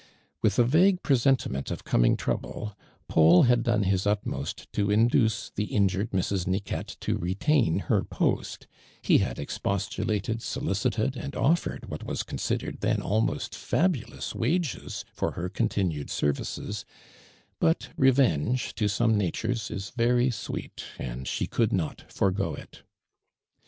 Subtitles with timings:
[0.41, 2.73] With a vague presentiment of coming tiou blo,
[3.07, 6.47] Paul had done his utmost to induce the injured Mrs.
[6.47, 8.65] Niquette to retain her post,
[9.07, 15.49] lie had expostulated, solicited, and ottere(l what was considered then almost fabulous wages for her
[15.49, 16.83] continued services,
[17.61, 22.81] i)ut re venge to some natures is very sweet, and she could not forego it.